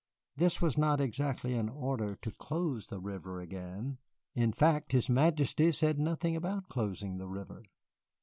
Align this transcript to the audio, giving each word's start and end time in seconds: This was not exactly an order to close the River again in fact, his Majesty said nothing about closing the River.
This 0.35 0.63
was 0.63 0.79
not 0.79 0.99
exactly 0.99 1.53
an 1.53 1.69
order 1.69 2.15
to 2.23 2.31
close 2.31 2.87
the 2.87 2.99
River 2.99 3.39
again 3.39 3.99
in 4.33 4.51
fact, 4.51 4.93
his 4.93 5.11
Majesty 5.11 5.71
said 5.71 5.99
nothing 5.99 6.35
about 6.35 6.69
closing 6.69 7.19
the 7.19 7.27
River. 7.27 7.61